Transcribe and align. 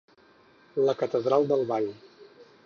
La 0.87 0.95
catedral 1.03 1.47
del 1.53 1.63
Vall 1.73 1.91